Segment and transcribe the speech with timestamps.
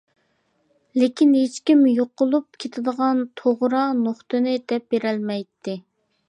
[1.01, 5.79] لېكىن ھېچكىم يوقىلىپ كېتىدىغان توغرا نۇقتىنى دەپ بېرەلمەيتتى.